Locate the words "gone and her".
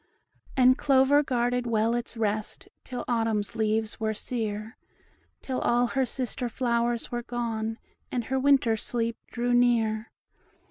7.21-8.39